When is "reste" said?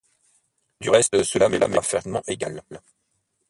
0.89-1.21